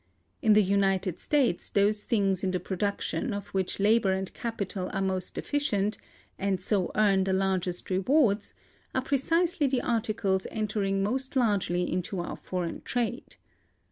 [0.41, 4.99] In the United States, those things in the production of which labor and capital are
[5.03, 5.99] most efficient,
[6.39, 8.55] and so earn the largest rewards,
[8.95, 13.35] are precisely the articles entering most largely into our foreign trade.